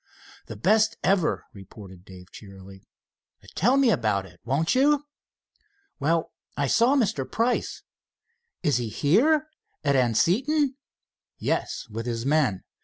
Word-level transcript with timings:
"The 0.47 0.55
best 0.55 0.97
ever," 1.03 1.45
reported 1.53 2.05
Dave 2.05 2.31
cheerily. 2.31 2.81
"Tell 3.53 3.77
me 3.77 3.91
about 3.91 4.25
it, 4.25 4.39
won't 4.43 4.73
you?" 4.73 5.05
"Well, 5.99 6.33
I 6.57 6.65
saw 6.65 6.95
Mr. 6.95 7.31
Price." 7.31 7.83
"Is 8.63 8.77
he 8.77 8.89
here 8.89 9.47
at 9.83 9.95
Anseton?" 9.95 10.73
"Yes, 11.37 11.85
with 11.87 12.07
his 12.07 12.25
men. 12.25 12.63